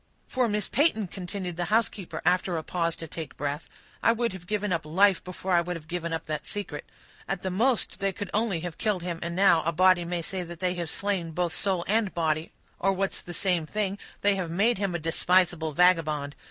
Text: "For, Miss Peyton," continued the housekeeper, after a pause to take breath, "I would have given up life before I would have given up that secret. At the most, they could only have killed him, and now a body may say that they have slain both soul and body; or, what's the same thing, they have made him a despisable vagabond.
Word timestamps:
"For, 0.25 0.47
Miss 0.47 0.67
Peyton," 0.67 1.05
continued 1.05 1.57
the 1.57 1.65
housekeeper, 1.65 2.23
after 2.25 2.57
a 2.57 2.63
pause 2.63 2.95
to 2.95 3.07
take 3.07 3.37
breath, 3.37 3.67
"I 4.01 4.11
would 4.13 4.33
have 4.33 4.47
given 4.47 4.73
up 4.73 4.83
life 4.83 5.23
before 5.23 5.51
I 5.51 5.61
would 5.61 5.75
have 5.75 5.87
given 5.87 6.11
up 6.11 6.25
that 6.25 6.47
secret. 6.47 6.85
At 7.27 7.43
the 7.43 7.51
most, 7.51 7.99
they 7.99 8.11
could 8.11 8.31
only 8.33 8.61
have 8.61 8.79
killed 8.79 9.03
him, 9.03 9.19
and 9.21 9.35
now 9.35 9.61
a 9.61 9.71
body 9.71 10.03
may 10.03 10.23
say 10.23 10.41
that 10.41 10.59
they 10.59 10.73
have 10.73 10.89
slain 10.89 11.29
both 11.33 11.53
soul 11.53 11.85
and 11.87 12.11
body; 12.15 12.51
or, 12.79 12.93
what's 12.93 13.21
the 13.21 13.35
same 13.35 13.67
thing, 13.67 13.99
they 14.21 14.33
have 14.37 14.49
made 14.49 14.79
him 14.79 14.95
a 14.95 14.97
despisable 14.97 15.71
vagabond. 15.71 16.35